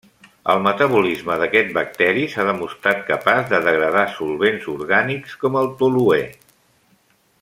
[0.51, 6.23] El metabolisme d'aquest bacteri s'ha demostrat capaç de degradar solvents orgànics com el toluè.